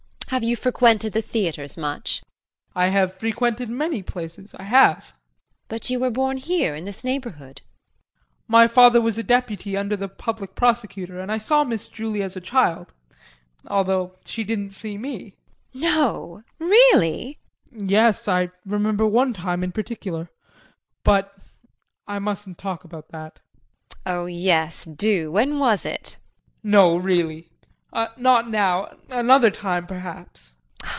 [0.31, 2.19] Have you frequented the theatres much?
[2.21, 2.31] JEAN.
[2.73, 5.07] I have frequented many places, I have!
[5.07, 5.15] JULIE.
[5.67, 7.57] But you were born here in this neighborhood?
[7.57, 8.45] JEAN.
[8.47, 12.37] My father was a deputy under the public prosecutor, and I saw Miss Julie as
[12.37, 12.93] a child
[13.67, 15.33] although she didn't see me!
[15.73, 15.81] JULIE.
[15.85, 17.37] No, really?
[17.75, 17.89] JEAN.
[17.89, 20.29] Yes, I remember one time in particular.
[21.03, 21.35] But
[22.07, 23.35] I mustn't talk about that.
[23.35, 23.99] JULIE.
[24.05, 26.15] Oh yes, do, when was it?
[26.63, 26.71] JEAN.
[26.71, 27.49] No really
[28.15, 30.53] not now, another time perhaps.